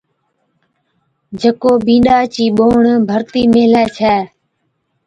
[1.39, 4.15] جڪو بِينڏا چِي ٻوھڻ ڀرتِي ميلھي ڇَي